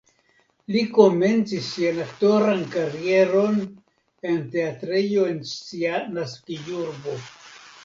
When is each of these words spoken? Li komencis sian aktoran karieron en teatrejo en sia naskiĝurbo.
Li 0.75 0.79
komencis 0.93 1.67
sian 1.73 1.99
aktoran 2.05 2.63
karieron 2.77 3.61
en 4.31 4.41
teatrejo 4.57 5.29
en 5.35 5.39
sia 5.53 6.03
naskiĝurbo. 6.19 7.17